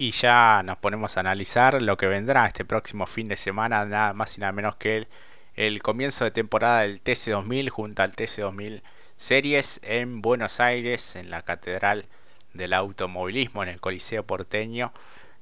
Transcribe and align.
Y 0.00 0.12
ya 0.12 0.62
nos 0.62 0.78
ponemos 0.78 1.16
a 1.16 1.20
analizar 1.20 1.82
lo 1.82 1.96
que 1.96 2.06
vendrá 2.06 2.46
este 2.46 2.64
próximo 2.64 3.04
fin 3.04 3.26
de 3.26 3.36
semana, 3.36 3.84
nada 3.84 4.12
más 4.12 4.38
y 4.38 4.40
nada 4.40 4.52
menos 4.52 4.76
que 4.76 4.98
el, 4.98 5.08
el 5.56 5.82
comienzo 5.82 6.22
de 6.22 6.30
temporada 6.30 6.82
del 6.82 7.02
TC2000 7.02 7.68
junto 7.68 8.02
al 8.04 8.12
TC2000 8.14 8.82
Series 9.16 9.80
en 9.82 10.22
Buenos 10.22 10.60
Aires, 10.60 11.16
en 11.16 11.30
la 11.30 11.42
Catedral 11.42 12.06
del 12.54 12.74
Automovilismo, 12.74 13.64
en 13.64 13.70
el 13.70 13.80
Coliseo 13.80 14.22
Porteño, 14.22 14.92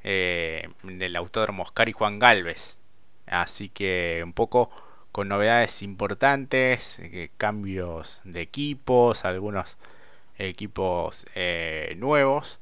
eh, 0.03 0.71
del 0.83 1.17
Autódromo 1.17 1.65
Oscar 1.65 1.91
y 1.91 1.93
Juan 1.93 2.19
Galvez. 2.19 2.79
Así 3.27 3.69
que 3.69 4.23
un 4.25 4.33
poco 4.33 4.71
con 5.13 5.29
novedades 5.29 5.83
importantes, 5.83 6.99
eh, 7.01 7.31
cambios 7.37 8.23
de 8.25 8.41
equipos, 8.41 9.27
algunos 9.27 9.77
equipos 10.39 11.27
eh, 11.35 11.95
nuevos, 11.99 12.59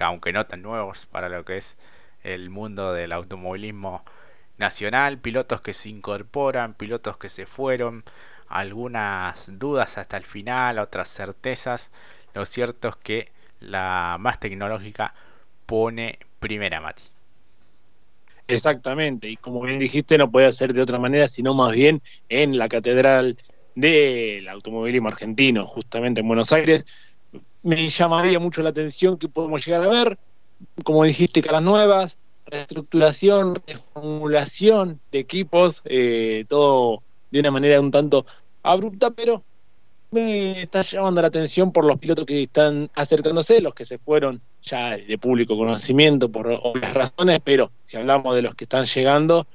aunque 0.00 0.32
no 0.32 0.46
tan 0.46 0.62
nuevos 0.62 1.06
para 1.06 1.28
lo 1.28 1.44
que 1.44 1.58
es 1.58 1.76
el 2.22 2.50
mundo 2.50 2.92
del 2.92 3.12
automovilismo 3.12 4.04
nacional, 4.58 5.18
pilotos 5.18 5.60
que 5.60 5.72
se 5.74 5.88
incorporan, 5.90 6.74
pilotos 6.74 7.16
que 7.18 7.28
se 7.28 7.46
fueron, 7.46 8.04
algunas 8.48 9.50
dudas 9.58 9.98
hasta 9.98 10.16
el 10.16 10.24
final, 10.24 10.78
otras 10.78 11.08
certezas. 11.08 11.90
Lo 12.34 12.46
cierto 12.46 12.88
es 12.88 12.96
que 12.96 13.32
la 13.60 14.16
más 14.20 14.40
tecnológica 14.40 15.14
pone 15.66 16.18
primera, 16.40 16.80
Mati. 16.80 17.04
Exactamente, 18.46 19.28
y 19.28 19.36
como 19.36 19.60
bien 19.62 19.78
dijiste, 19.78 20.18
no 20.18 20.30
puede 20.30 20.52
ser 20.52 20.74
de 20.74 20.82
otra 20.82 20.98
manera, 20.98 21.26
sino 21.28 21.54
más 21.54 21.72
bien 21.72 22.02
en 22.28 22.58
la 22.58 22.68
catedral 22.68 23.38
del 23.74 24.46
automovilismo 24.48 25.08
argentino, 25.08 25.64
justamente 25.64 26.20
en 26.20 26.28
Buenos 26.28 26.52
Aires. 26.52 26.84
Me 27.64 27.88
llamaría 27.88 28.38
mucho 28.38 28.62
la 28.62 28.68
atención 28.68 29.16
que 29.16 29.28
podemos 29.28 29.64
llegar 29.64 29.82
a 29.82 29.88
ver, 29.88 30.18
como 30.84 31.02
dijiste, 31.02 31.40
caras 31.40 31.62
nuevas, 31.62 32.18
reestructuración, 32.44 33.54
reformulación 33.66 35.00
de 35.10 35.18
equipos, 35.18 35.80
eh, 35.86 36.44
todo 36.46 37.02
de 37.30 37.40
una 37.40 37.50
manera 37.50 37.80
un 37.80 37.90
tanto 37.90 38.26
abrupta, 38.62 39.10
pero 39.12 39.42
me 40.10 40.60
está 40.60 40.82
llamando 40.82 41.22
la 41.22 41.28
atención 41.28 41.72
por 41.72 41.86
los 41.86 41.98
pilotos 41.98 42.26
que 42.26 42.42
están 42.42 42.90
acercándose, 42.94 43.62
los 43.62 43.74
que 43.74 43.86
se 43.86 43.96
fueron 43.96 44.42
ya 44.62 44.98
de 44.98 45.16
público 45.16 45.56
conocimiento 45.56 46.30
por 46.30 46.46
obvias 46.62 46.92
razones, 46.92 47.40
pero 47.42 47.72
si 47.82 47.96
hablamos 47.96 48.36
de 48.36 48.42
los 48.42 48.54
que 48.54 48.64
están 48.64 48.84
llegando, 48.84 49.46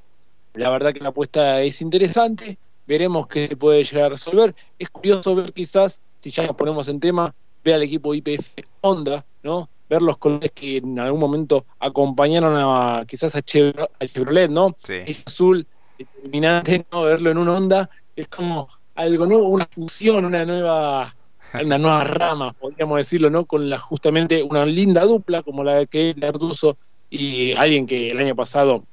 la 0.56 0.72
verdad 0.72 0.94
que 0.94 1.00
la 1.00 1.09
apuesta 1.09 1.62
es 1.62 1.80
interesante, 1.80 2.58
veremos 2.88 3.28
qué 3.28 3.47
se 3.47 3.56
puede 3.56 3.84
llegar 3.84 4.06
a 4.06 4.09
resolver. 4.09 4.56
Es 4.80 4.89
curioso 4.89 5.36
ver 5.36 5.53
quizás, 5.53 6.02
si 6.17 6.31
ya 6.31 6.47
nos 6.47 6.56
ponemos 6.56 6.89
en 6.89 7.00
tema, 7.00 7.36
ver 7.64 7.76
al 7.76 7.84
equipo 7.84 8.14
IPF 8.14 8.52
Honda, 8.82 9.26
¿no? 9.44 9.70
Ver 9.90 10.02
los 10.02 10.18
colores 10.18 10.52
que 10.52 10.78
en 10.78 11.00
algún 11.00 11.20
momento 11.20 11.66
acompañaron 11.80 12.56
a 12.58 13.06
quizás 13.08 13.36
a, 13.36 13.42
Chevrolet, 13.42 14.50
¿no? 14.50 14.76
Es 14.88 15.24
azul 15.26 15.66
determinante, 15.98 16.86
¿no? 16.92 17.04
Verlo 17.04 17.32
en 17.32 17.38
un 17.38 17.50
Honda 17.50 17.90
es 18.16 18.28
como 18.28 18.70
algo 18.96 19.26
nuevo, 19.26 19.48
una 19.48 19.68
fusión, 19.72 20.26
una 20.26 20.46
nueva 20.46 21.16
una 21.64 21.78
nueva 21.78 22.04
rama, 22.04 22.54
podríamos 22.54 22.98
decirlo, 22.98 23.30
¿no? 23.30 23.46
Con 23.46 23.70
la, 23.70 23.78
justamente 23.78 24.44
una 24.44 24.66
linda 24.66 25.06
dupla 25.06 25.42
como 25.42 25.64
la 25.64 25.86
que 25.86 26.12
es 26.12 26.24
Arduzo 26.24 26.78
y 27.10 27.54
alguien 27.54 27.86
que 27.86 28.12
el 28.12 28.20
año 28.20 28.36
pasado 28.36 28.84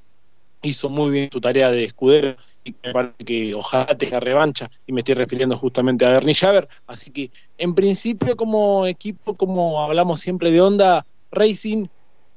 hizo 0.63 0.89
muy 0.89 1.11
bien 1.11 1.29
su 1.31 1.41
tarea 1.41 1.71
de 1.71 1.85
escudero 1.85 2.37
y 2.67 2.75
me 2.85 2.93
parece 2.93 3.25
que 3.25 3.53
ojalá 3.55 3.87
tenga 3.97 4.19
revancha, 4.19 4.69
y 4.87 4.93
me 4.93 5.01
estoy 5.01 5.15
refiriendo 5.15 5.57
justamente 5.57 6.05
a 6.05 6.11
Bernie 6.11 6.35
Javer. 6.35 6.69
Así 6.87 7.11
que, 7.13 7.31
en 7.59 7.75
principio, 7.75 8.37
como 8.37 8.87
equipo, 8.87 9.37
como 9.37 9.83
hablamos 9.83 10.21
siempre 10.21 10.51
de 10.51 10.61
Honda 10.61 11.07
Racing, 11.31 11.87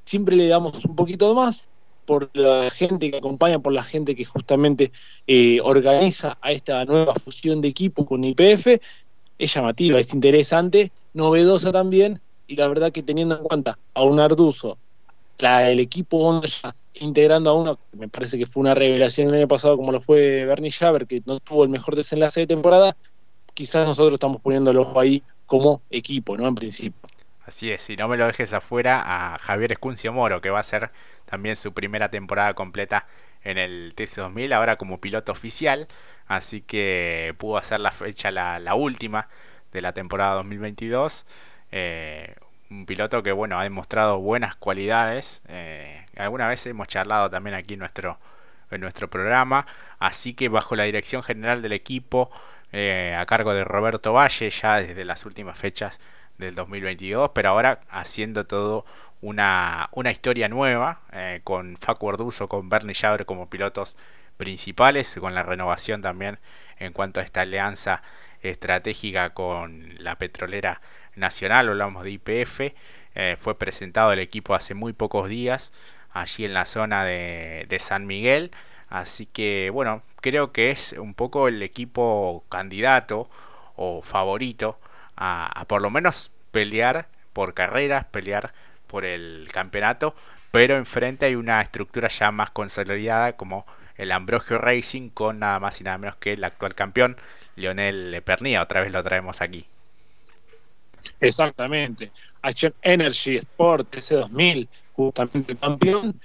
siempre 0.04 0.36
le 0.36 0.46
damos 0.46 0.84
un 0.84 0.94
poquito 0.94 1.34
más 1.34 1.68
por 2.04 2.30
la 2.32 2.70
gente 2.70 3.10
que 3.10 3.18
acompaña, 3.18 3.58
por 3.58 3.72
la 3.72 3.82
gente 3.82 4.14
que 4.14 4.24
justamente 4.24 4.92
eh, 5.26 5.58
organiza 5.62 6.38
a 6.40 6.52
esta 6.52 6.84
nueva 6.84 7.14
fusión 7.14 7.60
de 7.60 7.68
equipo 7.68 8.04
con 8.04 8.24
IPF. 8.24 8.80
Es 9.38 9.54
llamativa, 9.54 9.98
es 9.98 10.12
interesante, 10.14 10.92
novedosa 11.12 11.72
también, 11.72 12.20
y 12.46 12.56
la 12.56 12.68
verdad 12.68 12.92
que 12.92 13.02
teniendo 13.02 13.36
en 13.36 13.42
cuenta 13.42 13.78
a 13.94 14.04
un 14.04 14.20
Arduzo, 14.20 14.78
la, 15.38 15.70
el 15.70 15.80
equipo 15.80 16.18
Honda 16.18 16.48
integrando 17.00 17.50
a 17.50 17.54
uno, 17.54 17.78
me 17.92 18.08
parece 18.08 18.38
que 18.38 18.46
fue 18.46 18.60
una 18.60 18.74
revelación 18.74 19.28
el 19.28 19.34
año 19.34 19.48
pasado 19.48 19.76
como 19.76 19.90
lo 19.90 20.00
fue 20.00 20.44
Bernie 20.44 20.70
Javer, 20.70 21.06
que 21.06 21.22
no 21.26 21.40
tuvo 21.40 21.64
el 21.64 21.70
mejor 21.70 21.96
desenlace 21.96 22.40
de 22.40 22.46
temporada, 22.46 22.96
quizás 23.54 23.86
nosotros 23.86 24.14
estamos 24.14 24.40
poniendo 24.40 24.70
el 24.70 24.78
ojo 24.78 25.00
ahí 25.00 25.22
como 25.46 25.82
equipo, 25.90 26.36
¿no? 26.36 26.46
En 26.46 26.54
principio. 26.54 27.00
Así 27.44 27.70
es, 27.70 27.82
si 27.82 27.96
no 27.96 28.06
me 28.06 28.16
lo 28.16 28.26
dejes 28.26 28.52
afuera 28.52 29.02
a 29.04 29.38
Javier 29.38 29.72
Escuncio 29.72 30.12
Moro, 30.12 30.40
que 30.40 30.50
va 30.50 30.60
a 30.60 30.62
ser 30.62 30.90
también 31.24 31.56
su 31.56 31.72
primera 31.72 32.10
temporada 32.10 32.54
completa 32.54 33.06
en 33.42 33.58
el 33.58 33.94
TC2000, 33.96 34.54
ahora 34.54 34.76
como 34.76 35.00
piloto 35.00 35.32
oficial, 35.32 35.88
así 36.26 36.60
que 36.60 37.34
pudo 37.38 37.56
hacer 37.56 37.80
la 37.80 37.92
fecha 37.92 38.30
la, 38.30 38.74
última 38.74 39.28
de 39.72 39.80
la 39.80 39.92
temporada 39.92 40.34
2022. 40.34 41.26
Eh, 41.72 42.34
un 42.70 42.86
piloto 42.86 43.22
que 43.22 43.32
bueno 43.32 43.58
ha 43.58 43.64
demostrado 43.64 44.20
buenas 44.20 44.54
cualidades. 44.56 45.42
Eh, 45.48 46.06
alguna 46.16 46.48
vez 46.48 46.64
hemos 46.66 46.88
charlado 46.88 47.28
también 47.28 47.54
aquí 47.54 47.74
en 47.74 47.80
nuestro, 47.80 48.18
en 48.70 48.80
nuestro 48.80 49.10
programa. 49.10 49.66
Así 49.98 50.34
que 50.34 50.48
bajo 50.48 50.76
la 50.76 50.84
dirección 50.84 51.22
general 51.22 51.62
del 51.62 51.72
equipo, 51.72 52.30
eh, 52.72 53.16
a 53.18 53.26
cargo 53.26 53.52
de 53.52 53.64
Roberto 53.64 54.12
Valle, 54.12 54.50
ya 54.50 54.76
desde 54.76 55.04
las 55.04 55.26
últimas 55.26 55.58
fechas 55.58 56.00
del 56.38 56.54
2022, 56.54 57.32
pero 57.34 57.50
ahora 57.50 57.80
haciendo 57.90 58.46
todo 58.46 58.86
una, 59.20 59.88
una 59.92 60.10
historia 60.10 60.48
nueva, 60.48 61.00
eh, 61.12 61.40
con 61.44 61.76
Facu 61.76 62.06
Orduzo, 62.06 62.48
con 62.48 62.68
Bernie 62.68 62.94
Jabre 62.94 63.26
como 63.26 63.50
pilotos 63.50 63.96
principales, 64.36 65.16
con 65.20 65.34
la 65.34 65.42
renovación 65.42 66.00
también 66.02 66.38
en 66.78 66.92
cuanto 66.92 67.20
a 67.20 67.24
esta 67.24 67.42
alianza 67.42 68.02
estratégica 68.42 69.30
con 69.30 69.94
la 69.98 70.16
petrolera 70.16 70.80
nacional, 71.16 71.68
hablamos 71.68 72.04
de 72.04 72.10
IPF, 72.12 72.72
eh, 73.14 73.36
fue 73.38 73.58
presentado 73.58 74.12
el 74.12 74.18
equipo 74.18 74.54
hace 74.54 74.74
muy 74.74 74.92
pocos 74.92 75.28
días 75.28 75.72
allí 76.12 76.44
en 76.44 76.54
la 76.54 76.64
zona 76.64 77.04
de, 77.04 77.76
San 77.80 78.06
Miguel, 78.06 78.50
así 78.88 79.26
que 79.26 79.70
bueno, 79.70 80.02
creo 80.20 80.52
que 80.52 80.70
es 80.70 80.92
un 80.92 81.14
poco 81.14 81.48
el 81.48 81.62
equipo 81.62 82.44
candidato 82.48 83.28
o 83.76 84.02
favorito 84.02 84.78
a, 85.16 85.64
por 85.68 85.82
lo 85.82 85.90
menos 85.90 86.30
pelear 86.50 87.06
por 87.32 87.54
carreras, 87.54 88.06
pelear 88.06 88.52
por 88.86 89.04
el 89.04 89.48
campeonato, 89.52 90.14
pero 90.50 90.76
enfrente 90.76 91.26
hay 91.26 91.36
una 91.36 91.60
estructura 91.60 92.08
ya 92.08 92.30
más 92.32 92.50
consolidada 92.50 93.34
como 93.34 93.66
el 93.96 94.12
Ambrogio 94.12 94.58
Racing 94.58 95.10
con 95.10 95.38
nada 95.38 95.60
más 95.60 95.80
y 95.80 95.84
nada 95.84 95.98
menos 95.98 96.16
que 96.16 96.32
el 96.32 96.42
actual 96.44 96.74
campeón 96.74 97.16
Lionel 97.56 98.20
Pernía, 98.24 98.62
otra 98.62 98.80
vez 98.80 98.90
lo 98.90 99.02
traemos 99.04 99.40
aquí. 99.40 99.66
Exactamente. 101.20 102.10
Action 102.42 102.74
Energy 102.82 103.36
Sport 103.36 103.94
S2000, 103.94 104.68
justamente 104.92 105.56
campeón. 105.56 106.20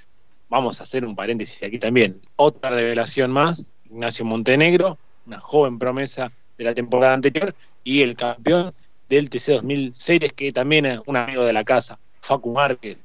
Vamos 0.50 0.80
a 0.80 0.84
hacer 0.84 1.06
un 1.06 1.16
paréntesis 1.16 1.64
aquí 1.64 1.80
también. 1.80 2.22
Otra 2.36 2.70
revelación 2.70 3.32
más, 3.32 3.66
Ignacio 3.90 4.26
Montenegro, 4.26 4.98
una 5.26 5.40
joven 5.40 5.80
promesa 5.80 6.32
de 6.58 6.64
la 6.64 6.74
temporada 6.74 7.14
anterior 7.14 7.54
y 7.84 8.02
el 8.02 8.16
campeón 8.16 8.74
del 9.10 9.30
TC2000 9.30 9.94
Series, 9.94 10.34
que 10.34 10.52
también 10.52 10.86
es 10.86 11.00
un 11.06 11.18
amigo 11.18 11.44
de 11.44 11.54
la 11.54 11.64
casa, 11.64 12.00
Facu 12.22 12.52
Márquez. 12.52 12.98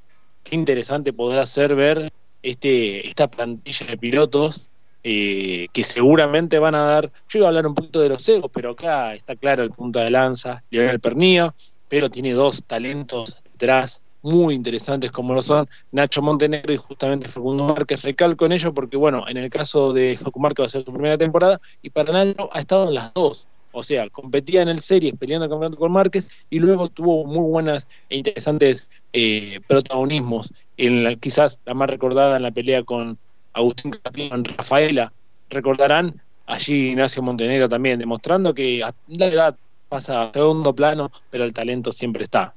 Qué 0.42 0.56
interesante 0.56 1.12
podrá 1.12 1.44
ser 1.46 1.74
ver 1.74 2.12
este, 2.42 3.08
esta 3.08 3.28
plantilla 3.28 3.86
de 3.86 3.98
pilotos 3.98 4.69
eh, 5.02 5.68
que 5.72 5.82
seguramente 5.84 6.58
van 6.58 6.74
a 6.74 6.84
dar. 6.84 7.12
Yo 7.28 7.38
iba 7.38 7.46
a 7.46 7.48
hablar 7.48 7.66
un 7.66 7.74
poquito 7.74 8.00
de 8.00 8.08
los 8.10 8.28
egos, 8.28 8.50
pero 8.52 8.70
acá 8.70 9.14
está 9.14 9.36
claro 9.36 9.62
el 9.62 9.70
punto 9.70 9.98
de 9.98 10.10
lanza, 10.10 10.62
Lionel 10.70 11.00
Pernía, 11.00 11.54
pero 11.88 12.10
tiene 12.10 12.32
dos 12.32 12.62
talentos 12.66 13.42
detrás 13.52 14.02
muy 14.22 14.54
interesantes 14.54 15.10
como 15.10 15.34
lo 15.34 15.42
son 15.42 15.66
Nacho 15.92 16.22
Montenegro 16.22 16.72
y 16.72 16.76
justamente 16.76 17.28
Facundo 17.28 17.66
Márquez. 17.68 18.02
Recalco 18.02 18.46
en 18.46 18.52
ello 18.52 18.74
porque, 18.74 18.96
bueno, 18.96 19.24
en 19.28 19.36
el 19.36 19.50
caso 19.50 19.92
de 19.92 20.16
Facundo 20.16 20.40
Márquez 20.40 20.62
va 20.62 20.66
a 20.66 20.68
ser 20.68 20.82
su 20.82 20.92
primera 20.92 21.18
temporada 21.18 21.60
y 21.82 21.90
para 21.90 22.12
Nacho 22.12 22.50
ha 22.52 22.60
estado 22.60 22.88
en 22.88 22.94
las 22.94 23.14
dos. 23.14 23.48
O 23.72 23.82
sea, 23.82 24.08
competía 24.10 24.62
en 24.62 24.68
el 24.68 24.80
series 24.80 25.14
peleando 25.16 25.44
el 25.44 25.50
campeonato 25.50 25.78
con 25.78 25.92
Márquez 25.92 26.28
y 26.50 26.58
luego 26.58 26.88
tuvo 26.88 27.24
muy 27.24 27.48
buenas 27.48 27.86
e 28.08 28.16
interesantes 28.16 28.88
eh, 29.12 29.60
protagonismos. 29.68 30.52
En 30.76 31.04
la, 31.04 31.14
quizás 31.14 31.60
la 31.64 31.74
más 31.74 31.88
recordada 31.88 32.36
en 32.36 32.42
la 32.42 32.50
pelea 32.50 32.82
con 32.82 33.18
Agustín 33.52 33.92
Capino 33.92 34.36
en 34.36 34.44
Rafaela, 34.44 35.12
recordarán 35.48 36.20
allí 36.46 36.88
Ignacio 36.88 37.22
Montenegro 37.22 37.68
también, 37.68 37.98
demostrando 37.98 38.54
que 38.54 38.84
la 39.08 39.26
edad 39.26 39.56
pasa 39.88 40.24
a 40.24 40.32
segundo 40.32 40.74
plano, 40.74 41.10
pero 41.30 41.44
el 41.44 41.52
talento 41.52 41.92
siempre 41.92 42.22
está. 42.22 42.54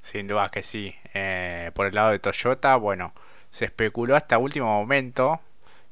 Sin 0.00 0.26
duda 0.26 0.50
que 0.50 0.62
sí. 0.62 0.94
Eh, 1.14 1.70
por 1.74 1.86
el 1.86 1.94
lado 1.94 2.10
de 2.10 2.18
Toyota, 2.18 2.76
bueno, 2.76 3.12
se 3.50 3.66
especuló 3.66 4.16
hasta 4.16 4.38
último 4.38 4.66
momento. 4.66 5.40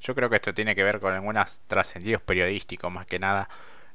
Yo 0.01 0.15
creo 0.15 0.29
que 0.31 0.37
esto 0.37 0.55
tiene 0.55 0.75
que 0.75 0.83
ver 0.83 0.99
con 1.01 1.13
algunos 1.13 1.61
trascendidos 1.67 2.23
periodísticos, 2.23 2.91
más 2.91 3.07
que 3.07 3.19
nada 3.19 3.49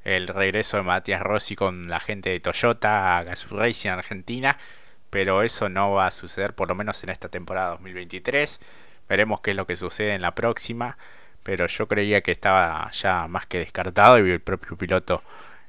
el 0.04 0.27
regreso 0.27 0.77
de 0.77 0.83
Matías 0.83 1.22
Rossi 1.22 1.56
con 1.56 1.89
la 1.89 2.00
gente 2.00 2.30
de 2.30 2.39
Toyota 2.39 3.18
a 3.18 3.24
Gazoo 3.24 3.57
Racing 3.57 3.89
Argentina 3.89 4.56
pero 5.16 5.44
eso 5.44 5.69
no 5.69 5.92
va 5.92 6.07
a 6.07 6.12
suceder 6.12 6.54
por 6.56 6.68
lo 6.68 6.75
menos 6.75 7.01
en 7.04 7.10
esta 7.10 7.30
temporada 7.30 7.69
2023. 7.72 8.60
Veremos 9.10 9.42
qué 9.42 9.52
es 9.52 9.57
lo 9.57 9.68
que 9.68 9.75
sucede 9.75 10.16
en 10.16 10.22
la 10.22 10.36
próxima, 10.36 10.98
pero 11.44 11.68
yo 11.68 11.88
creía 11.88 12.22
que 12.22 12.31
estaba 12.31 12.90
ya 12.92 13.28
más 13.28 13.46
que 13.46 13.60
descartado 13.60 14.25
y 14.25 14.31
el 14.31 14.42
propio 14.42 14.78
piloto 14.78 15.24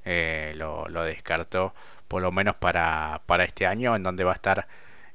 eh, 0.04 0.54
lo, 0.56 0.86
descartó, 1.04 1.74
por 2.08 2.22
lo 2.22 2.32
menos 2.32 2.56
para, 2.56 3.22
para 3.26 3.44
este 3.44 3.66
año, 3.66 3.94
en 3.96 4.02
donde 4.02 4.24
va 4.24 4.32
a 4.32 4.36
estar 4.36 4.66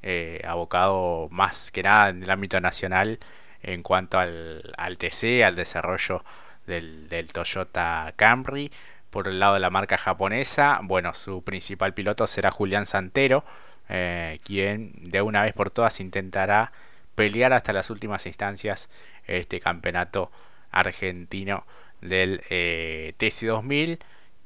eh, 0.03 0.41
abocado 0.47 1.27
más 1.31 1.71
que 1.71 1.83
nada 1.83 2.09
en 2.09 2.23
el 2.23 2.29
ámbito 2.29 2.59
nacional 2.59 3.19
en 3.63 3.83
cuanto 3.83 4.19
al, 4.19 4.73
al 4.77 4.97
TC, 4.97 5.43
al 5.43 5.55
desarrollo 5.55 6.23
del, 6.67 7.09
del 7.09 7.31
Toyota 7.31 8.13
Camry. 8.15 8.71
Por 9.09 9.27
el 9.27 9.39
lado 9.39 9.55
de 9.55 9.59
la 9.59 9.69
marca 9.69 9.97
japonesa, 9.97 10.79
bueno, 10.83 11.13
su 11.13 11.43
principal 11.43 11.93
piloto 11.93 12.27
será 12.27 12.49
Julián 12.49 12.85
Santero, 12.85 13.43
eh, 13.89 14.39
quien 14.43 14.93
de 15.11 15.21
una 15.21 15.43
vez 15.43 15.53
por 15.53 15.69
todas 15.69 15.99
intentará 15.99 16.71
pelear 17.15 17.53
hasta 17.53 17.73
las 17.73 17.89
últimas 17.89 18.25
instancias 18.25 18.89
este 19.25 19.59
campeonato 19.59 20.31
argentino 20.71 21.65
del 22.01 22.41
eh, 22.49 23.13
TC2000 23.19 23.99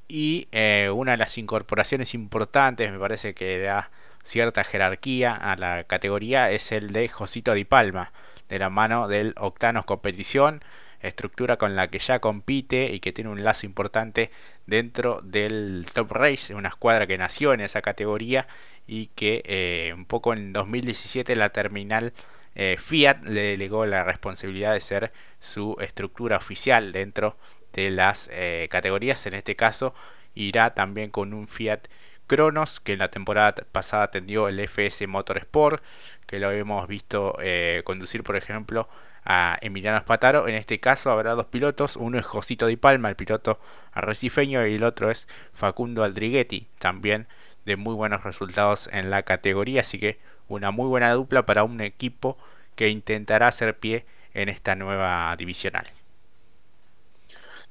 y 0.07 0.47
eh, 0.51 0.89
una 0.93 1.11
de 1.11 1.17
las 1.17 1.37
incorporaciones 1.37 2.13
importantes 2.13 2.91
me 2.91 2.99
parece 2.99 3.33
que 3.33 3.59
da 3.59 3.91
cierta 4.23 4.63
jerarquía 4.63 5.33
a 5.35 5.55
la 5.55 5.83
categoría 5.85 6.51
es 6.51 6.71
el 6.71 6.91
de 6.91 7.07
Josito 7.07 7.53
Di 7.53 7.65
Palma 7.65 8.11
de 8.49 8.59
la 8.59 8.69
mano 8.69 9.07
del 9.07 9.33
Octanos 9.37 9.85
Competición 9.85 10.61
estructura 11.07 11.57
con 11.57 11.75
la 11.75 11.87
que 11.89 11.99
ya 11.99 12.19
compite 12.19 12.91
y 12.93 12.99
que 12.99 13.13
tiene 13.13 13.29
un 13.29 13.43
lazo 13.43 13.65
importante 13.65 14.31
dentro 14.65 15.21
del 15.23 15.85
Top 15.93 16.11
Race, 16.11 16.53
una 16.53 16.69
escuadra 16.69 17.07
que 17.07 17.17
nació 17.17 17.53
en 17.53 17.61
esa 17.61 17.81
categoría 17.81 18.47
y 18.87 19.07
que 19.07 19.43
eh, 19.45 19.93
un 19.95 20.05
poco 20.05 20.33
en 20.33 20.53
2017 20.53 21.35
la 21.35 21.49
terminal 21.49 22.13
eh, 22.55 22.77
Fiat 22.79 23.23
le 23.23 23.41
delegó 23.41 23.85
la 23.85 24.03
responsabilidad 24.03 24.73
de 24.73 24.81
ser 24.81 25.11
su 25.39 25.75
estructura 25.79 26.37
oficial 26.37 26.91
dentro 26.91 27.37
de 27.73 27.91
las 27.91 28.29
eh, 28.31 28.67
categorías. 28.71 29.25
En 29.25 29.35
este 29.35 29.55
caso 29.55 29.93
irá 30.33 30.73
también 30.73 31.11
con 31.11 31.33
un 31.33 31.47
Fiat 31.47 31.87
Cronos 32.27 32.79
que 32.79 32.93
en 32.93 32.99
la 32.99 33.11
temporada 33.11 33.53
pasada 33.71 34.03
atendió 34.03 34.47
el 34.47 34.59
FS 34.59 35.05
Motorsport 35.05 35.83
que 36.25 36.39
lo 36.39 36.49
hemos 36.49 36.87
visto 36.87 37.37
conducir 37.83 38.23
por 38.23 38.35
ejemplo 38.35 38.89
a 39.25 39.57
Emiliano 39.61 39.99
Spataro. 39.99 40.47
En 40.47 40.55
este 40.55 40.79
caso 40.79 41.11
habrá 41.11 41.33
dos 41.33 41.47
pilotos, 41.47 41.97
uno 41.97 42.19
es 42.19 42.25
Josito 42.25 42.67
Di 42.67 42.77
Palma, 42.77 43.09
el 43.09 43.15
piloto 43.15 43.59
arrecifeño, 43.91 44.65
y 44.65 44.75
el 44.75 44.83
otro 44.83 45.09
es 45.09 45.27
Facundo 45.53 46.03
Aldriguetti, 46.03 46.67
también 46.77 47.27
de 47.65 47.75
muy 47.75 47.95
buenos 47.95 48.23
resultados 48.23 48.87
en 48.93 49.09
la 49.09 49.23
categoría, 49.23 49.81
así 49.81 49.99
que 49.99 50.19
una 50.47 50.71
muy 50.71 50.87
buena 50.87 51.13
dupla 51.13 51.45
para 51.45 51.63
un 51.63 51.81
equipo 51.81 52.37
que 52.75 52.89
intentará 52.89 53.47
hacer 53.47 53.77
pie 53.77 54.05
en 54.33 54.49
esta 54.49 54.75
nueva 54.75 55.35
divisional. 55.37 55.87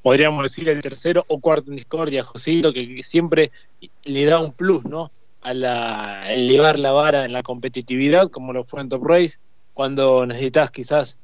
Podríamos 0.03 0.43
decir 0.43 0.69
el 0.69 0.83
tercero 0.83 1.25
o 1.29 1.41
cuarto 1.41 1.71
en 1.71 1.77
discordia, 1.77 2.23
Josito, 2.23 2.73
que 2.73 3.03
siempre 3.03 3.51
le 4.05 4.25
da 4.27 4.39
un 4.39 4.53
plus, 4.53 4.85
¿no? 4.85 5.11
A 5.41 5.55
la, 5.55 6.33
elevar 6.33 6.79
la 6.79 6.93
vara 6.93 7.25
en 7.25 7.33
la 7.33 7.43
competitividad, 7.43 8.29
como 8.29 8.53
lo 8.53 8.65
fue 8.65 8.81
en 8.81 8.89
Top 8.89 9.05
Race, 9.05 9.39
cuando 9.73 10.27
necesitas 10.27 10.71
quizás 10.71 11.19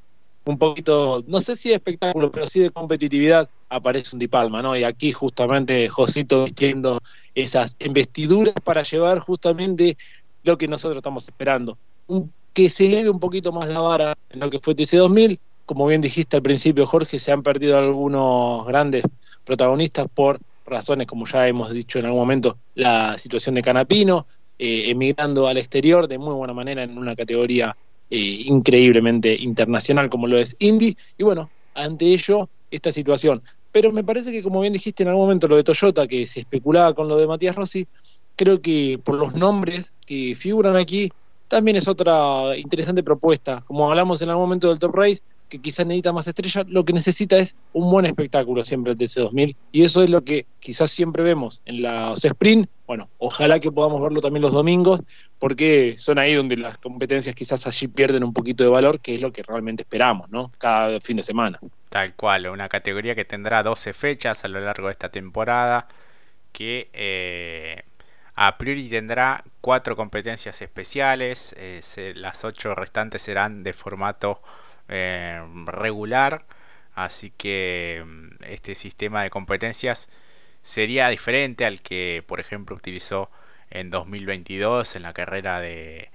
un 0.45 0.59
poquito, 0.59 1.23
no 1.27 1.41
sé 1.41 1.57
si 1.57 1.69
de 1.69 1.77
espectáculo, 1.77 2.31
pero 2.31 2.47
sí 2.47 2.61
de 2.61 2.71
competitividad, 2.71 3.49
aparece 3.69 4.15
un 4.15 4.19
Di 4.19 4.29
Palma, 4.29 4.63
¿no? 4.63 4.77
Y 4.77 4.85
aquí 4.85 5.13
justamente 5.13 5.89
Josito 5.89 6.45
vistiendo 6.45 7.01
esas 7.35 7.77
investiduras 7.81 8.55
para 8.65 8.83
llevar 8.83 9.19
justamente 9.19 9.97
lo 10.43 10.59
que 10.59 10.69
nosotros 10.69 10.97
estamos 10.97 11.25
esperando. 11.25 11.79
Un, 12.07 12.33
que 12.53 12.69
se 12.69 12.87
eleve 12.87 13.11
un 13.11 13.21
poquito 13.21 13.53
más 13.53 13.69
la 13.69 13.81
vara 13.81 14.15
en 14.29 14.41
lo 14.41 14.51
que 14.51 14.61
fue 14.61 14.75
TC2000. 14.75 15.39
Como 15.67 15.87
bien 15.87 16.01
dijiste 16.01 16.37
al 16.37 16.43
principio, 16.43 16.85
Jorge, 16.85 17.19
se 17.19 17.31
han 17.33 17.43
perdido 17.43 17.79
algunos 17.79 18.67
grandes 18.67 19.05
protagonistas 19.45 20.09
por 20.13 20.41
razones, 20.67 21.07
como 21.07 21.27
ya 21.27 21.47
hemos 21.47 21.73
dicho 21.73 21.99
en 21.99 22.07
algún 22.07 22.21
momento, 22.21 22.59
la 22.75 23.19
situación 23.19 23.55
de 23.55 23.63
Canapino, 23.63 24.27
eh, 24.59 24.91
emigrando 24.91 25.47
al 25.47 25.59
exterior 25.59 26.09
de 26.09 26.19
muy 26.19 26.35
buena 26.35 26.53
manera 26.53 26.83
en 26.83 26.99
una 26.99 27.15
categoría 27.15 27.77
eh, 28.11 28.43
increíblemente 28.47 29.35
internacional 29.35 30.11
como 30.11 30.27
lo 30.27 30.39
es 30.39 30.57
Indy. 30.59 30.97
Y 31.17 31.23
bueno, 31.23 31.51
ante 31.75 32.07
ello, 32.07 32.49
esta 32.71 32.91
situación. 32.93 33.43
Pero 33.73 33.93
me 33.93 34.03
parece 34.03 34.33
que, 34.33 34.43
como 34.43 34.61
bien 34.61 34.73
dijiste 34.73 35.05
en 35.05 35.11
algún 35.11 35.25
momento, 35.25 35.47
lo 35.47 35.57
de 35.57 35.63
Toyota, 35.63 36.07
que 36.07 36.27
se 36.27 36.41
especulaba 36.41 36.93
con 36.93 37.09
lo 37.09 37.17
de 37.17 37.27
Matías 37.27 37.55
Rossi, 37.55 37.87
creo 38.41 38.63
que 38.63 38.99
por 39.05 39.17
los 39.17 39.35
nombres 39.35 39.93
que 40.07 40.35
figuran 40.35 40.75
aquí, 40.75 41.13
también 41.47 41.77
es 41.77 41.87
otra 41.87 42.57
interesante 42.57 43.03
propuesta. 43.03 43.63
Como 43.67 43.91
hablamos 43.91 44.23
en 44.23 44.31
algún 44.31 44.45
momento 44.45 44.71
del 44.71 44.79
Top 44.79 44.95
Race, 44.95 45.21
que 45.51 45.59
quizás 45.59 45.85
necesita 45.85 46.15
más 46.15 46.27
estrellas, 46.27 46.65
lo 46.67 46.87
que 46.87 46.95
necesita 46.95 47.37
es 47.37 47.55
un 47.75 47.91
buen 47.91 48.07
espectáculo 48.07 48.65
siempre 48.65 48.93
el 48.93 48.99
TC2000 48.99 49.57
y 49.73 49.83
eso 49.83 50.03
es 50.03 50.09
lo 50.09 50.25
que 50.25 50.47
quizás 50.59 50.91
siempre 50.91 51.23
vemos 51.23 51.61
en 51.67 51.83
los 51.83 52.25
sprint. 52.25 52.67
Bueno, 52.87 53.11
ojalá 53.19 53.61
que 53.61 53.71
podamos 53.71 54.01
verlo 54.01 54.23
también 54.23 54.41
los 54.41 54.53
domingos 54.53 55.03
porque 55.39 55.97
son 55.99 56.19
ahí 56.19 56.33
donde 56.33 56.57
las 56.57 56.79
competencias 56.79 57.35
quizás 57.35 57.67
allí 57.67 57.89
pierden 57.89 58.25
un 58.25 58.33
poquito 58.33 58.65
de 58.65 58.71
valor, 58.71 59.01
que 59.01 59.17
es 59.17 59.21
lo 59.21 59.33
que 59.33 59.43
realmente 59.43 59.83
esperamos, 59.83 60.31
¿no? 60.31 60.51
Cada 60.57 60.99
fin 61.01 61.19
de 61.19 61.25
semana. 61.25 61.59
Tal 61.91 62.15
cual, 62.15 62.47
una 62.47 62.71
categoría 62.71 63.15
que 63.15 63.27
tendrá 63.27 63.63
12 63.63 63.93
fechas 63.93 64.45
a 64.45 64.49
lo 64.49 64.61
largo 64.61 64.87
de 64.87 64.93
esta 64.93 65.11
temporada, 65.11 65.89
que 66.53 66.89
eh, 66.95 67.83
a 68.43 68.57
priori 68.57 68.89
tendrá 68.89 69.45
cuatro 69.61 69.97
competencias 69.97 70.63
especiales, 70.63 71.55
eh, 71.59 71.83
las 72.17 72.43
ocho 72.43 72.75
restantes 72.75 73.21
serán 73.21 73.63
de 73.63 73.75
formato 73.75 74.41
eh, 74.89 75.43
regular. 75.67 76.47
Así 76.95 77.33
que 77.37 78.03
mm, 78.03 78.45
este 78.45 78.75
sistema 78.77 79.23
de 79.23 79.29
competencias 79.29 80.09
sería 80.63 81.09
diferente 81.11 81.67
al 81.67 81.83
que, 81.83 82.25
por 82.27 82.41
ejemplo, 82.41 82.75
utilizó 82.77 83.31
en 83.69 83.91
2022 83.91 84.97
en 84.97 85.03
la 85.03 85.13
carrera 85.13 85.61
de, 85.61 86.11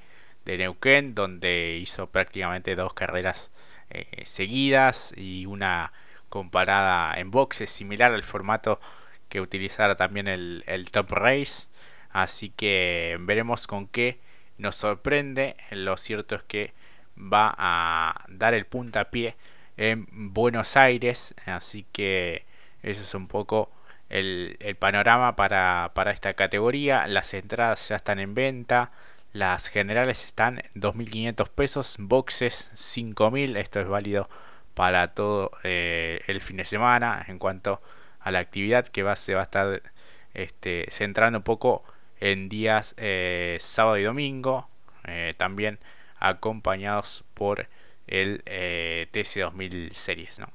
de 0.46 0.58
Neuquén, 0.58 1.14
donde 1.14 1.78
hizo 1.80 2.08
prácticamente 2.08 2.76
dos 2.76 2.96
carreras 2.96 3.52
eh, 3.92 4.24
seguidas 4.26 5.14
y 5.16 5.46
una 5.46 5.94
comparada 6.30 7.14
en 7.20 7.30
boxes, 7.30 7.70
similar 7.70 8.14
al 8.14 8.24
formato 8.24 8.80
que 9.30 9.42
utilizara 9.42 9.96
también 9.96 10.28
el, 10.28 10.64
el 10.66 10.90
Top 10.90 11.12
Race. 11.12 11.68
Así 12.16 12.50
que 12.50 13.18
veremos 13.20 13.68
con 13.68 13.88
qué 13.88 14.20
nos 14.58 14.78
sorprende. 14.78 15.58
Lo 15.72 15.98
cierto 15.98 16.36
es 16.36 16.44
que 16.44 16.74
va 17.18 17.54
a 17.58 18.24
dar 18.30 18.54
el 18.54 18.66
puntapié 18.66 19.36
en 19.76 20.08
Buenos 20.34 20.78
Aires. 20.78 21.36
Así 21.46 21.86
que 21.92 22.46
eso 22.84 23.04
es 23.04 23.14
un 23.16 23.28
poco 23.28 23.70
el, 24.08 24.58
panorama 24.80 25.36
para, 25.36 25.92
esta 26.10 26.34
categoría. 26.36 27.06
Las 27.08 27.34
entradas 27.34 27.90
ya 27.90 27.98
están 27.98 28.20
en 28.20 28.34
venta. 28.34 28.94
Las 29.34 29.68
generales 29.68 30.24
están 30.24 30.64
2.500 30.74 31.50
pesos. 31.50 31.96
Boxes 32.00 32.72
5.000. 32.76 33.58
Esto 33.58 33.82
es 33.82 33.90
válido 33.90 34.30
para 34.74 35.14
todo 35.14 35.52
eh, 35.64 36.22
el 36.28 36.40
fin 36.40 36.56
de 36.56 36.66
semana. 36.66 37.26
En 37.28 37.40
cuanto 37.40 37.82
a 38.22 38.32
la 38.32 38.40
actividad 38.40 38.88
que 38.88 39.04
va, 39.04 39.18
se 39.18 39.34
va 39.34 39.42
a 39.42 39.44
estar 39.44 39.82
este, 40.34 40.88
centrando 40.92 41.40
un 41.40 41.44
poco 41.44 41.84
en 42.20 42.50
días 42.50 42.94
eh, 42.98 43.58
sábado 43.60 43.98
y 43.98 44.04
domingo. 44.04 44.68
Eh, 45.08 45.34
también 45.38 45.80
acompañados 46.20 47.24
por 47.34 47.68
el 48.08 48.42
eh, 48.46 49.08
TC2000 49.14 49.94
Series, 49.94 50.40
¿no? 50.40 50.48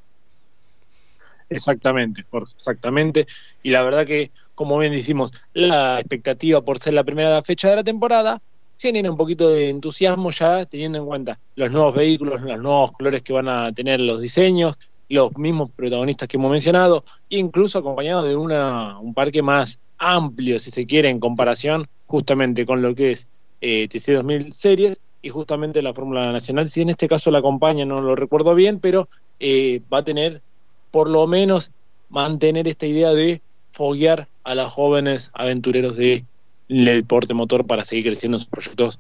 Exactamente, 1.49 2.25
exactamente. 2.33 3.27
Y 3.63 3.71
la 3.71 3.83
verdad 3.83 4.07
que, 4.07 4.31
como 4.55 4.79
bien 4.79 4.93
decimos, 4.93 5.33
la 5.53 5.99
expectativa 5.99 6.61
por 6.61 6.79
ser 6.79 6.95
la 6.95 7.03
primera 7.03 7.43
fecha 7.43 7.71
de 7.71 7.77
la 7.77 7.85
temporada 7.85 8.41
genera 8.79 9.11
un 9.11 9.17
poquito 9.17 9.51
de 9.51 9.69
entusiasmo 9.69 10.31
ya 10.31 10.65
teniendo 10.65 10.99
en 10.99 11.07
cuenta 11.07 11.39
los 11.57 11.71
nuevos 11.71 11.95
vehículos, 11.95 12.41
los 12.41 12.59
nuevos 12.59 12.93
colores 12.93 13.23
que 13.23 13.33
van 13.33 13.49
a 13.49 13.73
tener 13.73 14.01
los 14.01 14.21
diseños, 14.21 14.79
los 15.09 15.37
mismos 15.37 15.71
protagonistas 15.73 16.29
que 16.29 16.37
hemos 16.37 16.53
mencionado, 16.53 17.05
incluso 17.29 17.81
acompañado 17.81 18.23
de 18.23 18.37
una, 18.37 18.99
un 18.99 19.13
parque 19.13 19.43
más 19.43 19.81
amplio, 20.01 20.59
si 20.59 20.73
se 20.73 20.87
quiere, 20.87 21.09
en 21.11 21.21
comparación 21.21 21.87
justamente 22.07 22.67
con 22.67 22.83
lo 22.83 22.95
que 22.95 23.13
es 23.13 23.29
eh, 23.61 23.89
TC2000 23.89 24.51
Series 24.51 25.01
y 25.23 25.29
justamente 25.29 25.83
la 25.83 25.95
Fórmula 25.95 26.33
Nacional, 26.33 26.69
si 26.69 26.83
en 26.83 26.91
este 26.91 27.07
caso 27.07 27.31
la 27.31 27.39
acompaña, 27.39 27.85
no 27.85 28.01
lo 28.01 28.17
recuerdo 28.17 28.55
bien, 28.55 28.81
pero 28.81 29.09
eh, 29.39 29.83
va 29.93 29.99
a 29.99 30.05
tener 30.05 30.43
por 30.91 31.09
lo 31.09 31.27
menos 31.27 31.71
mantener 32.09 32.67
esta 32.67 32.87
idea 32.87 33.13
de 33.13 33.41
foguear 33.71 34.27
a 34.43 34.55
los 34.55 34.73
jóvenes 34.73 35.31
aventureros 35.35 35.97
del 35.97 36.25
deporte 36.69 37.35
motor 37.35 37.67
para 37.67 37.85
seguir 37.85 38.07
creciendo 38.07 38.39
sus 38.39 38.49
proyectos 38.49 38.99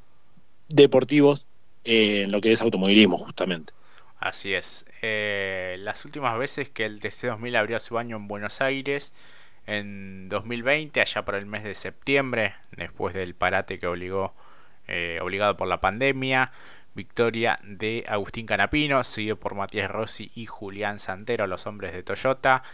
deportivos 0.68 1.46
eh, 1.84 2.22
en 2.22 2.32
lo 2.32 2.40
que 2.40 2.52
es 2.52 2.60
automovilismo 2.60 3.18
justamente. 3.18 3.72
Así 4.18 4.52
es. 4.52 4.84
Eh, 5.00 5.76
las 5.80 6.04
últimas 6.04 6.38
veces 6.38 6.68
que 6.68 6.84
el 6.84 7.00
TC2000 7.00 7.56
abrió 7.56 7.78
su 7.78 7.96
año 7.96 8.16
en 8.16 8.28
Buenos 8.28 8.60
Aires, 8.60 9.14
en 9.66 10.28
2020, 10.28 11.00
allá 11.00 11.24
por 11.24 11.34
el 11.34 11.46
mes 11.46 11.64
de 11.64 11.74
septiembre, 11.74 12.54
después 12.72 13.14
del 13.14 13.34
parate 13.34 13.78
que 13.78 13.86
obligó 13.86 14.34
eh, 14.88 15.18
obligado 15.22 15.56
por 15.56 15.68
la 15.68 15.80
pandemia. 15.80 16.52
Victoria 16.94 17.60
de 17.62 18.04
Agustín 18.08 18.46
Canapino, 18.46 19.04
seguido 19.04 19.36
por 19.36 19.54
Matías 19.54 19.90
Rossi 19.90 20.30
y 20.34 20.46
Julián 20.46 20.98
Santero, 20.98 21.46
los 21.46 21.66
hombres 21.66 21.92
de 21.92 22.02
Toyota. 22.02 22.64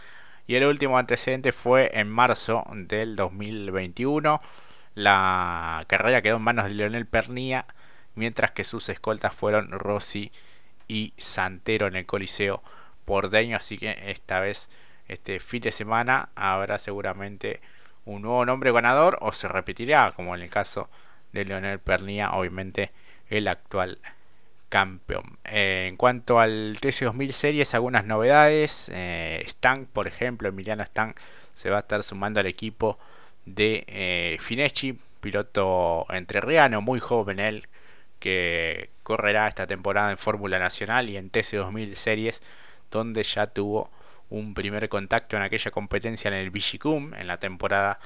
Y 0.47 0.55
el 0.55 0.65
último 0.65 0.97
antecedente 0.97 1.51
fue 1.51 1.91
en 1.93 2.09
marzo 2.09 2.65
del 2.73 3.15
2021. 3.15 4.41
La 4.95 5.85
carrera 5.87 6.21
quedó 6.21 6.37
en 6.37 6.41
manos 6.41 6.65
de 6.65 6.73
Leonel 6.73 7.05
Pernía, 7.05 7.65
mientras 8.15 8.51
que 8.51 8.63
sus 8.63 8.89
escoltas 8.89 9.35
fueron 9.35 9.69
Rossi 9.71 10.31
y 10.87 11.13
Santero 11.17 11.85
en 11.85 11.95
el 11.97 12.05
Coliseo 12.07 12.63
porteño. 13.05 13.57
Así 13.57 13.77
que 13.77 13.95
esta 14.09 14.39
vez, 14.39 14.69
este 15.07 15.39
fin 15.39 15.61
de 15.61 15.71
semana, 15.71 16.29
habrá 16.35 16.79
seguramente 16.79 17.61
un 18.05 18.21
nuevo 18.21 18.45
nombre 18.45 18.71
ganador 18.71 19.17
o 19.21 19.31
se 19.31 19.47
repetirá, 19.47 20.11
como 20.15 20.35
en 20.35 20.41
el 20.41 20.49
caso 20.49 20.89
de 21.33 21.45
Leonel 21.45 21.79
Pernía, 21.79 22.31
obviamente 22.31 22.91
el 23.29 23.47
actual 23.47 23.99
campeón. 24.69 25.37
Eh, 25.45 25.87
en 25.89 25.97
cuanto 25.97 26.39
al 26.39 26.77
TC2000 26.79 27.31
Series, 27.31 27.73
algunas 27.73 28.05
novedades. 28.05 28.89
Eh, 28.93 29.43
Stan, 29.45 29.85
por 29.85 30.07
ejemplo, 30.07 30.49
Emiliano 30.49 30.83
Stan 30.83 31.13
se 31.55 31.69
va 31.69 31.77
a 31.77 31.79
estar 31.81 32.03
sumando 32.03 32.39
al 32.39 32.45
equipo 32.47 32.97
de 33.45 33.85
eh, 33.87 34.37
piloto 35.21 36.05
entrerriano, 36.09 36.81
muy 36.81 36.99
joven 36.99 37.39
él, 37.39 37.67
que 38.19 38.89
correrá 39.03 39.47
esta 39.47 39.67
temporada 39.67 40.11
en 40.11 40.17
Fórmula 40.17 40.59
Nacional 40.59 41.09
y 41.09 41.17
en 41.17 41.31
TC2000 41.31 41.95
Series, 41.95 42.41
donde 42.91 43.23
ya 43.23 43.47
tuvo 43.47 43.89
un 44.29 44.53
primer 44.53 44.89
contacto 44.89 45.37
en 45.37 45.43
aquella 45.43 45.71
competencia 45.71 46.27
en 46.29 46.35
el 46.35 46.49
Vigicum 46.49 47.13
en 47.13 47.27
la 47.27 47.37
temporada 47.37 47.99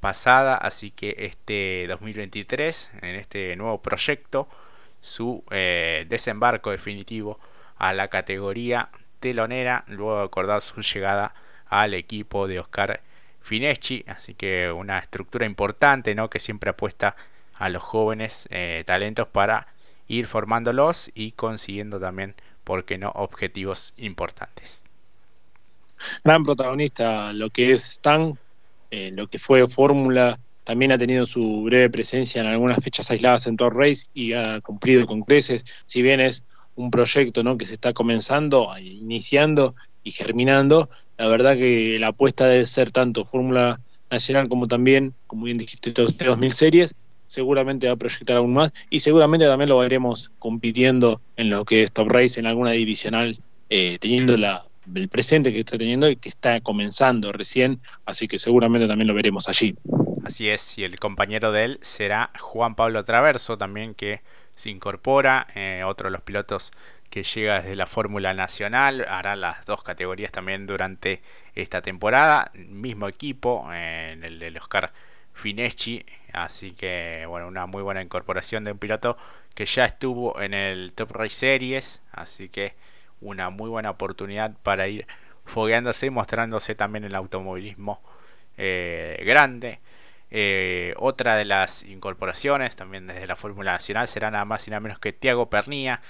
pasada, 0.00 0.56
así 0.56 0.90
que 0.90 1.14
este 1.18 1.86
2023, 1.88 2.92
en 3.02 3.16
este 3.16 3.56
nuevo 3.56 3.82
proyecto, 3.82 4.48
su 5.00 5.44
eh, 5.50 6.06
desembarco 6.08 6.70
definitivo 6.70 7.38
a 7.76 7.92
la 7.92 8.08
categoría 8.08 8.90
telonera, 9.20 9.84
luego 9.88 10.18
de 10.18 10.24
acordar 10.24 10.60
su 10.60 10.80
llegada 10.80 11.34
al 11.66 11.94
equipo 11.94 12.48
de 12.48 12.60
Oscar 12.60 13.00
Fineschi, 13.40 14.04
así 14.06 14.34
que 14.34 14.70
una 14.70 14.98
estructura 14.98 15.46
importante, 15.46 16.14
¿no? 16.14 16.30
Que 16.30 16.38
siempre 16.38 16.70
apuesta 16.70 17.16
a 17.54 17.68
los 17.68 17.82
jóvenes 17.82 18.48
eh, 18.50 18.84
talentos 18.86 19.28
para 19.28 19.68
ir 20.06 20.26
formándolos 20.26 21.10
y 21.14 21.32
consiguiendo 21.32 22.00
también, 22.00 22.34
¿por 22.64 22.84
qué 22.84 22.98
no?, 22.98 23.10
objetivos 23.10 23.94
importantes. 23.96 24.87
Gran 26.24 26.42
protagonista 26.42 27.32
lo 27.32 27.50
que 27.50 27.72
es 27.72 27.88
Stan, 27.88 28.38
eh, 28.90 29.10
lo 29.12 29.28
que 29.28 29.38
fue 29.38 29.66
Fórmula, 29.68 30.38
también 30.68 30.92
ha 30.92 30.98
tenido 30.98 31.24
su 31.24 31.62
breve 31.62 31.88
presencia 31.88 32.42
en 32.42 32.46
algunas 32.46 32.84
fechas 32.84 33.10
aisladas 33.10 33.46
en 33.46 33.56
Tour 33.56 33.74
Race 33.74 34.06
y 34.12 34.34
ha 34.34 34.60
cumplido 34.60 35.06
con 35.06 35.22
creces, 35.22 35.64
si 35.86 36.02
bien 36.02 36.20
es 36.20 36.44
un 36.74 36.90
proyecto 36.90 37.42
¿no? 37.42 37.56
que 37.56 37.64
se 37.64 37.72
está 37.72 37.94
comenzando, 37.94 38.70
iniciando 38.78 39.74
y 40.04 40.10
germinando, 40.10 40.90
la 41.16 41.26
verdad 41.26 41.56
que 41.56 41.96
la 41.98 42.08
apuesta 42.08 42.46
debe 42.46 42.66
ser 42.66 42.90
tanto 42.90 43.24
Fórmula 43.24 43.80
Nacional 44.10 44.50
como 44.50 44.68
también, 44.68 45.14
como 45.26 45.46
bien 45.46 45.56
dijiste, 45.56 45.90
2000 45.92 46.52
series, 46.52 46.94
seguramente 47.26 47.86
va 47.86 47.94
a 47.94 47.96
proyectar 47.96 48.36
aún 48.36 48.52
más 48.52 48.70
y 48.90 49.00
seguramente 49.00 49.46
también 49.46 49.70
lo 49.70 49.78
veremos 49.78 50.32
compitiendo 50.38 51.22
en 51.36 51.48
lo 51.48 51.64
que 51.64 51.82
es 51.82 51.92
Top 51.92 52.08
Race, 52.08 52.38
en 52.38 52.44
alguna 52.44 52.72
divisional, 52.72 53.38
eh, 53.70 53.96
teniendo 54.00 54.36
la, 54.36 54.67
el 54.94 55.08
presente 55.08 55.52
que 55.52 55.60
está 55.60 55.78
teniendo 55.78 56.08
y 56.08 56.16
que 56.16 56.28
está 56.28 56.60
comenzando 56.60 57.32
recién, 57.32 57.80
así 58.06 58.28
que 58.28 58.38
seguramente 58.38 58.86
también 58.86 59.08
lo 59.08 59.14
veremos 59.14 59.48
allí. 59.48 59.76
Así 60.24 60.48
es, 60.48 60.76
y 60.78 60.84
el 60.84 60.98
compañero 60.98 61.52
de 61.52 61.64
él 61.64 61.78
será 61.82 62.30
Juan 62.38 62.74
Pablo 62.74 63.04
Traverso, 63.04 63.56
también 63.56 63.94
que 63.94 64.20
se 64.56 64.70
incorpora, 64.70 65.46
eh, 65.54 65.82
otro 65.84 66.08
de 66.08 66.12
los 66.12 66.22
pilotos 66.22 66.72
que 67.10 67.22
llega 67.22 67.60
desde 67.60 67.76
la 67.76 67.86
Fórmula 67.86 68.34
Nacional, 68.34 69.06
hará 69.08 69.36
las 69.36 69.64
dos 69.64 69.82
categorías 69.82 70.32
también 70.32 70.66
durante 70.66 71.22
esta 71.54 71.80
temporada, 71.80 72.50
mismo 72.54 73.08
equipo, 73.08 73.72
en 73.72 74.24
el 74.24 74.38
del 74.38 74.58
Oscar 74.58 74.92
Fineschi, 75.32 76.04
así 76.32 76.72
que 76.72 77.24
bueno, 77.26 77.48
una 77.48 77.66
muy 77.66 77.82
buena 77.82 78.02
incorporación 78.02 78.64
de 78.64 78.72
un 78.72 78.78
piloto 78.78 79.16
que 79.54 79.64
ya 79.64 79.86
estuvo 79.86 80.40
en 80.40 80.52
el 80.52 80.92
Top 80.92 81.12
Race 81.12 81.36
Series, 81.36 82.02
así 82.12 82.48
que 82.48 82.74
una 83.20 83.50
muy 83.50 83.68
buena 83.68 83.90
oportunidad 83.90 84.56
para 84.62 84.88
ir 84.88 85.06
fogueándose 85.44 86.06
y 86.06 86.10
mostrándose 86.10 86.74
también 86.74 87.04
el 87.04 87.14
automovilismo 87.14 88.00
eh, 88.56 89.22
grande. 89.24 89.80
Eh, 90.30 90.92
otra 90.98 91.36
de 91.36 91.46
las 91.46 91.82
incorporaciones 91.84 92.76
también 92.76 93.06
desde 93.06 93.26
la 93.26 93.36
Fórmula 93.36 93.72
Nacional 93.72 94.08
será 94.08 94.30
nada 94.30 94.44
más 94.44 94.66
y 94.66 94.70
nada 94.70 94.80
menos 94.80 94.98
que 94.98 95.12
Tiago 95.12 95.48
Pernía, 95.48 96.02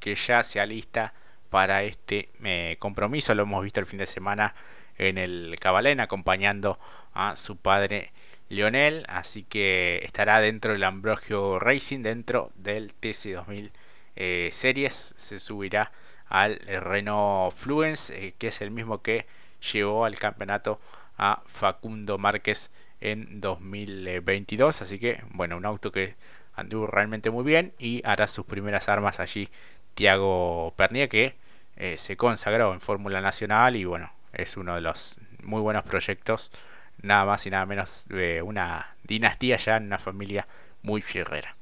que 0.00 0.14
ya 0.14 0.42
se 0.42 0.60
alista 0.60 1.12
para 1.50 1.82
este 1.82 2.30
eh, 2.44 2.76
compromiso. 2.78 3.34
Lo 3.34 3.42
hemos 3.42 3.62
visto 3.62 3.80
el 3.80 3.86
fin 3.86 3.98
de 3.98 4.06
semana 4.06 4.54
en 4.98 5.18
el 5.18 5.56
Cabalén 5.60 6.00
acompañando 6.00 6.78
a 7.12 7.36
su 7.36 7.56
padre 7.56 8.12
Lionel. 8.48 9.04
Así 9.08 9.42
que 9.44 10.00
estará 10.04 10.40
dentro 10.40 10.72
del 10.72 10.84
Ambrogio 10.84 11.58
Racing, 11.58 12.02
dentro 12.02 12.50
del 12.54 12.94
TC2000 13.00 13.70
eh, 14.16 14.48
Series. 14.52 15.14
Se 15.16 15.38
subirá 15.38 15.92
al 16.28 16.58
Renault 16.58 17.54
Fluence, 17.54 18.12
eh, 18.14 18.34
que 18.38 18.48
es 18.48 18.60
el 18.60 18.70
mismo 18.70 19.02
que 19.02 19.26
llevó 19.72 20.04
al 20.04 20.18
campeonato 20.18 20.80
a 21.18 21.42
Facundo 21.46 22.18
Márquez 22.18 22.70
en 23.00 23.40
2022. 23.40 24.82
Así 24.82 24.98
que, 24.98 25.22
bueno, 25.30 25.56
un 25.56 25.64
auto 25.64 25.92
que 25.92 26.14
anduvo 26.54 26.86
realmente 26.86 27.30
muy 27.30 27.44
bien 27.44 27.72
y 27.78 28.02
hará 28.04 28.28
sus 28.28 28.46
primeras 28.46 28.88
armas 28.88 29.20
allí 29.20 29.48
Tiago 29.94 30.72
Pernia 30.76 31.08
que 31.08 31.34
eh, 31.76 31.96
se 31.98 32.16
consagró 32.16 32.72
en 32.72 32.80
Fórmula 32.80 33.20
Nacional 33.20 33.76
y 33.76 33.84
bueno, 33.84 34.12
es 34.32 34.56
uno 34.56 34.74
de 34.74 34.80
los 34.80 35.20
muy 35.42 35.60
buenos 35.60 35.84
proyectos, 35.84 36.50
nada 37.02 37.24
más 37.24 37.46
y 37.46 37.50
nada 37.50 37.66
menos 37.66 38.06
de 38.08 38.42
una 38.42 38.96
dinastía 39.04 39.56
ya 39.58 39.76
en 39.76 39.84
una 39.84 39.98
familia 39.98 40.46
muy 40.82 41.02
fierrera. 41.02 41.56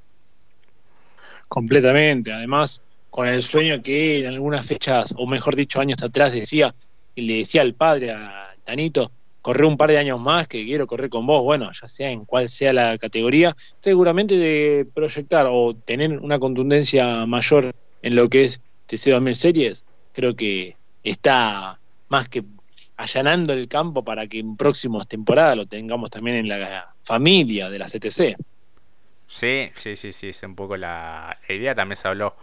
Completamente, 1.49 2.33
además 2.33 2.83
con 3.14 3.28
el 3.28 3.42
sueño 3.42 3.80
que 3.80 4.18
en 4.18 4.26
algunas 4.26 4.66
fechas, 4.66 5.14
o 5.16 5.25
mejor 5.25 5.54
dicho 5.54 5.78
años 5.78 6.02
atrás 6.02 6.33
decía, 6.33 6.75
le 7.14 7.37
decía 7.37 7.62
al 7.62 7.73
padre, 7.75 8.11
a 8.11 8.56
Tanito, 8.64 9.12
correr 9.40 9.66
un 9.66 9.76
par 9.76 9.90
de 9.90 9.99
años 9.99 10.18
más, 10.18 10.49
que 10.49 10.64
quiero 10.64 10.88
correr 10.88 11.11
con 11.11 11.25
vos, 11.25 11.44
bueno, 11.44 11.71
ya 11.80 11.87
sea 11.87 12.11
en 12.11 12.25
cual 12.25 12.49
sea 12.49 12.73
la 12.73 12.99
categoría, 12.99 13.54
seguramente 13.78 14.37
de 14.37 14.85
proyectar 14.92 15.47
o 15.49 15.76
tener 15.76 16.18
una 16.18 16.40
contundencia 16.40 17.25
mayor 17.25 17.73
en 18.02 18.16
lo 18.16 18.28
que 18.28 18.42
es 18.42 18.61
TC2000 18.88 19.35
Series, 19.35 19.85
creo 20.12 20.35
que 20.35 20.75
está 21.04 21.78
más 22.09 22.28
que 22.28 22.42
allanando 22.97 23.52
el 23.52 23.68
campo 23.68 24.02
para 24.02 24.26
que 24.26 24.40
en 24.40 24.56
próximas 24.56 25.06
temporadas 25.06 25.56
lo 25.56 25.66
tengamos 25.66 26.11
también 26.11 26.38
en 26.38 26.49
la 26.49 26.92
familia 27.04 27.71
de 27.71 27.78
la 27.78 27.87
CTC. 27.87 28.37
Sí, 29.28 29.71
sí, 29.76 29.94
sí, 29.94 30.12
sí, 30.12 30.28
es 30.30 30.42
un 30.42 30.56
poco 30.56 30.76
la, 30.76 31.38
idea. 31.49 31.75
También 31.75 31.97
se 31.97 32.09
habló 32.09 32.35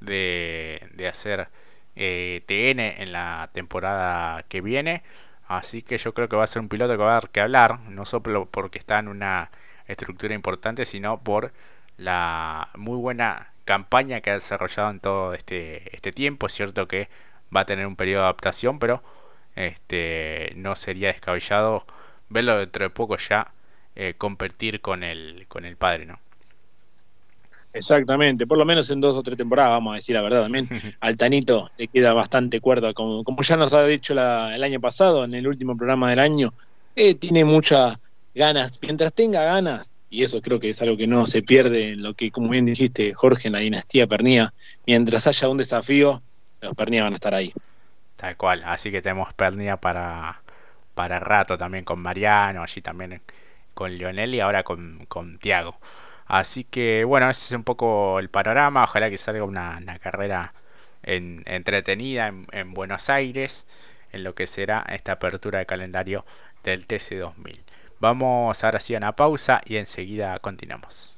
de, 0.00 0.88
de 0.94 1.08
hacer 1.08 1.48
eh, 1.96 2.42
TN 2.46 2.80
en 3.02 3.12
la 3.12 3.50
temporada 3.52 4.44
que 4.48 4.60
viene. 4.60 5.02
Así 5.48 5.82
que 5.82 5.98
yo 5.98 6.14
creo 6.14 6.28
que 6.28 6.36
va 6.36 6.44
a 6.44 6.46
ser 6.48 6.60
un 6.62 6.68
piloto 6.68 6.92
que 6.92 7.02
va 7.02 7.10
a 7.12 7.14
dar 7.14 7.30
que 7.30 7.40
hablar, 7.40 7.80
no 7.80 8.04
solo 8.04 8.46
porque 8.46 8.78
está 8.78 8.98
en 8.98 9.08
una 9.08 9.50
estructura 9.86 10.34
importante, 10.34 10.84
sino 10.84 11.20
por 11.22 11.52
la 11.96 12.70
muy 12.76 12.98
buena 12.98 13.52
campaña 13.64 14.20
que 14.20 14.30
ha 14.30 14.34
desarrollado 14.34 14.90
en 14.90 15.00
todo 15.00 15.34
este, 15.34 15.94
este 15.94 16.12
tiempo. 16.12 16.46
Es 16.46 16.54
cierto 16.54 16.88
que 16.88 17.08
va 17.54 17.60
a 17.60 17.66
tener 17.66 17.86
un 17.86 17.96
periodo 17.96 18.22
de 18.22 18.26
adaptación, 18.26 18.78
pero 18.78 19.02
este 19.56 20.52
no 20.56 20.76
sería 20.76 21.08
descabellado 21.08 21.86
verlo 22.28 22.58
dentro 22.58 22.84
de 22.84 22.90
poco 22.90 23.16
ya 23.16 23.52
eh, 23.96 24.14
competir 24.18 24.80
con 24.80 25.02
el, 25.04 25.46
con 25.48 25.64
el 25.64 25.76
padre, 25.76 26.06
¿no? 26.06 26.20
Exactamente, 27.76 28.46
por 28.46 28.56
lo 28.56 28.64
menos 28.64 28.88
en 28.90 29.02
dos 29.02 29.16
o 29.16 29.22
tres 29.22 29.36
temporadas, 29.36 29.72
vamos 29.72 29.92
a 29.92 29.96
decir 29.96 30.14
la 30.14 30.22
verdad 30.22 30.44
también. 30.44 30.66
Al 31.00 31.16
Tanito 31.18 31.70
le 31.76 31.88
queda 31.88 32.14
bastante 32.14 32.60
cuerda, 32.60 32.94
como, 32.94 33.22
como 33.22 33.42
ya 33.42 33.56
nos 33.56 33.74
ha 33.74 33.84
dicho 33.84 34.14
el 34.14 34.64
año 34.64 34.80
pasado, 34.80 35.24
en 35.24 35.34
el 35.34 35.46
último 35.46 35.76
programa 35.76 36.08
del 36.08 36.20
año, 36.20 36.54
eh, 36.94 37.14
tiene 37.14 37.44
muchas 37.44 37.98
ganas. 38.34 38.78
Mientras 38.80 39.12
tenga 39.12 39.42
ganas, 39.42 39.90
y 40.08 40.22
eso 40.22 40.40
creo 40.40 40.58
que 40.58 40.70
es 40.70 40.80
algo 40.80 40.96
que 40.96 41.06
no 41.06 41.26
se 41.26 41.42
pierde 41.42 41.92
en 41.92 42.02
lo 42.02 42.14
que, 42.14 42.30
como 42.30 42.48
bien 42.48 42.64
dijiste, 42.64 43.12
Jorge, 43.12 43.48
en 43.48 43.52
la 43.52 43.58
dinastía 43.58 44.06
Pernía, 44.06 44.54
mientras 44.86 45.26
haya 45.26 45.48
un 45.48 45.58
desafío, 45.58 46.22
los 46.62 46.74
Pernía 46.74 47.02
van 47.02 47.12
a 47.12 47.16
estar 47.16 47.34
ahí. 47.34 47.52
Tal 48.16 48.38
cual, 48.38 48.62
así 48.64 48.90
que 48.90 49.02
tenemos 49.02 49.34
Pernía 49.34 49.76
para, 49.76 50.40
para 50.94 51.20
rato 51.20 51.58
también 51.58 51.84
con 51.84 52.00
Mariano, 52.00 52.62
allí 52.62 52.80
también 52.80 53.20
con 53.74 53.92
Lionel 53.92 54.34
y 54.34 54.40
ahora 54.40 54.62
con, 54.62 55.04
con 55.08 55.36
Tiago. 55.36 55.76
Así 56.26 56.64
que 56.64 57.04
bueno, 57.04 57.30
ese 57.30 57.46
es 57.46 57.52
un 57.52 57.64
poco 57.64 58.18
el 58.18 58.28
panorama, 58.30 58.84
ojalá 58.84 59.10
que 59.10 59.18
salga 59.18 59.44
una, 59.44 59.80
carrera 60.00 60.54
entretenida 61.02 62.28
en, 62.28 62.46
en 62.52 62.74
Buenos 62.74 63.10
Aires, 63.10 63.66
en 64.12 64.24
lo 64.24 64.34
que 64.34 64.46
será 64.46 64.84
esta 64.88 65.12
apertura 65.12 65.60
de 65.60 65.66
calendario 65.66 66.24
del 66.64 66.86
TC2000. 66.86 67.60
Vamos 68.00 68.62
ahora 68.64 68.80
sí 68.80 68.94
a 68.94 68.98
una 68.98 69.16
pausa 69.16 69.60
y 69.64 69.76
enseguida 69.76 70.38
continuamos. 70.40 71.15